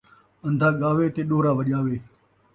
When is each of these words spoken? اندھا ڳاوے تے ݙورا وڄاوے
اندھا 0.47 0.69
ڳاوے 0.79 1.05
تے 1.15 1.21
ݙورا 1.29 1.51
وڄاوے 1.57 1.97